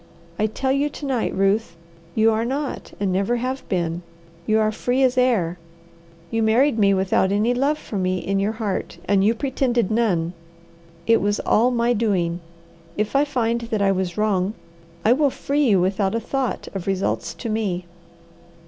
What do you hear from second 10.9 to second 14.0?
It was all my doing. If I find that I